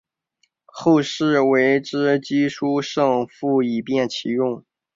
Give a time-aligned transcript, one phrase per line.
[0.65, 4.65] 后世为之机抒胜复以便其用。